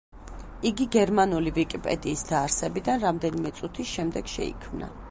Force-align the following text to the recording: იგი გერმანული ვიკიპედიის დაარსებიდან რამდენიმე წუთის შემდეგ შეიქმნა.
იგი 0.69 0.87
გერმანული 0.95 1.53
ვიკიპედიის 1.59 2.27
დაარსებიდან 2.31 3.07
რამდენიმე 3.07 3.57
წუთის 3.61 3.95
შემდეგ 3.99 4.35
შეიქმნა. 4.37 4.97